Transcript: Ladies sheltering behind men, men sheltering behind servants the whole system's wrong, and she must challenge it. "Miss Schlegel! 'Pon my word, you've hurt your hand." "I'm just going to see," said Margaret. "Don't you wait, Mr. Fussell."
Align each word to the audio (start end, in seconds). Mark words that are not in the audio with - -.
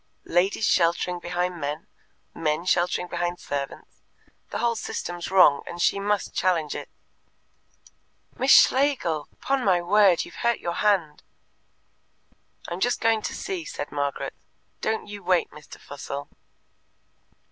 Ladies 0.25 0.65
sheltering 0.65 1.19
behind 1.19 1.61
men, 1.61 1.85
men 2.33 2.65
sheltering 2.65 3.07
behind 3.07 3.39
servants 3.39 4.01
the 4.49 4.57
whole 4.57 4.75
system's 4.75 5.29
wrong, 5.29 5.61
and 5.67 5.79
she 5.79 5.99
must 5.99 6.33
challenge 6.33 6.73
it. 6.73 6.89
"Miss 8.35 8.49
Schlegel! 8.51 9.27
'Pon 9.41 9.63
my 9.63 9.79
word, 9.79 10.25
you've 10.25 10.41
hurt 10.41 10.57
your 10.59 10.73
hand." 10.77 11.21
"I'm 12.67 12.79
just 12.79 12.99
going 12.99 13.21
to 13.21 13.35
see," 13.35 13.63
said 13.63 13.91
Margaret. 13.91 14.33
"Don't 14.81 15.05
you 15.05 15.21
wait, 15.21 15.51
Mr. 15.51 15.79
Fussell." 15.79 16.29